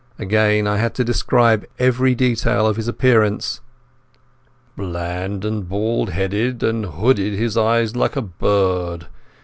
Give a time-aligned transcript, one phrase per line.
[0.17, 3.61] Again I had to describe every detail of his appearance.
[4.75, 9.05] "Bland and bald headed and hooded his eyes like a bird....